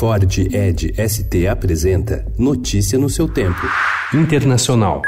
[0.00, 3.60] Ford Ed ST apresenta Notícia no seu tempo.
[4.14, 5.02] Internacional.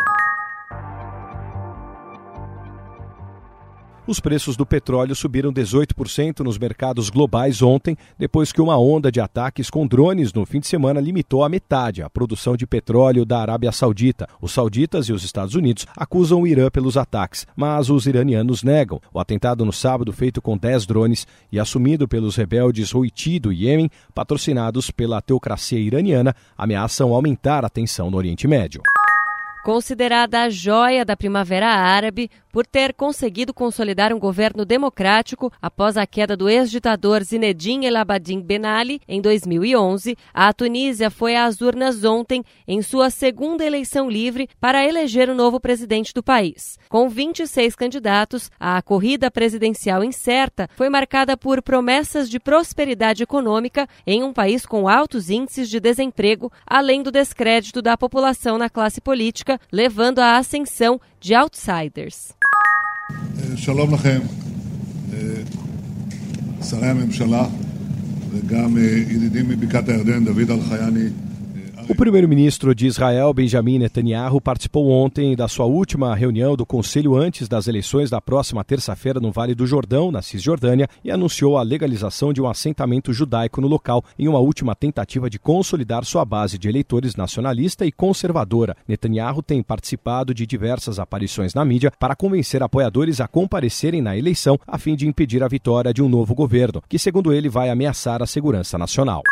[4.04, 9.20] Os preços do petróleo subiram 18% nos mercados globais ontem, depois que uma onda de
[9.20, 13.38] ataques com drones no fim de semana limitou a metade a produção de petróleo da
[13.40, 14.28] Arábia Saudita.
[14.40, 19.00] Os sauditas e os Estados Unidos acusam o Irã pelos ataques, mas os iranianos negam.
[19.14, 23.88] O atentado no sábado, feito com 10 drones e assumido pelos rebeldes Houthi do Iêmen,
[24.12, 28.82] patrocinados pela teocracia iraniana, ameaçam aumentar a tensão no Oriente Médio.
[29.62, 36.06] Considerada a joia da Primavera Árabe por ter conseguido consolidar um governo democrático após a
[36.06, 42.04] queda do ex-ditador Zinedine El Abidine Ben Ali em 2011, a Tunísia foi às urnas
[42.04, 46.76] ontem em sua segunda eleição livre para eleger o novo presidente do país.
[46.88, 54.22] Com 26 candidatos, a corrida presidencial incerta foi marcada por promessas de prosperidade econômica em
[54.24, 59.51] um país com altos índices de desemprego, além do descrédito da população na classe política
[59.51, 62.33] política, levando à ascensão de outsiders.
[63.55, 64.19] שלום לכם,
[66.69, 67.45] שרי הממשלה
[68.31, 68.77] וגם
[69.09, 71.09] ידידים מבקעת הירדן, דוד אלחייני
[71.88, 77.48] o primeiro-ministro de Israel, Benjamin Netanyahu, participou ontem da sua última reunião do Conselho antes
[77.48, 82.32] das eleições da próxima terça-feira no Vale do Jordão, na Cisjordânia, e anunciou a legalização
[82.32, 86.68] de um assentamento judaico no local, em uma última tentativa de consolidar sua base de
[86.68, 88.76] eleitores nacionalista e conservadora.
[88.86, 94.58] Netanyahu tem participado de diversas aparições na mídia para convencer apoiadores a comparecerem na eleição
[94.66, 98.22] a fim de impedir a vitória de um novo governo, que, segundo ele, vai ameaçar
[98.22, 99.22] a segurança nacional.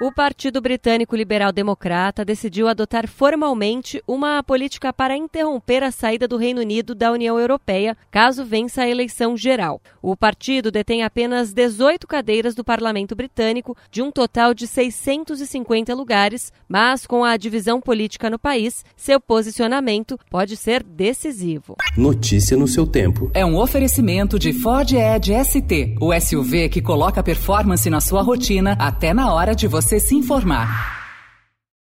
[0.00, 6.36] O Partido Britânico Liberal Democrata decidiu adotar formalmente uma política para interromper a saída do
[6.36, 9.80] Reino Unido da União Europeia, caso vença a eleição geral.
[10.02, 16.52] O partido detém apenas 18 cadeiras do parlamento britânico, de um total de 650 lugares,
[16.68, 21.76] mas com a divisão política no país, seu posicionamento pode ser decisivo.
[21.96, 23.30] Notícia no seu tempo.
[23.32, 28.76] É um oferecimento de Ford Edge ST, o SUV que coloca performance na sua rotina
[28.80, 31.03] até na hora de você você se informar.